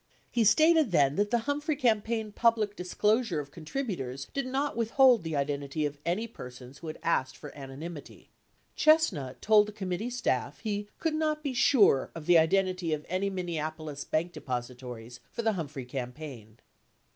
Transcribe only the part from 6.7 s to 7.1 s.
who had